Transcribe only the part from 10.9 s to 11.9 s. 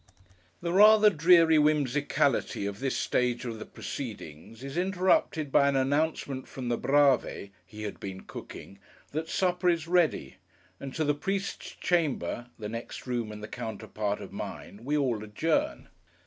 to the priest's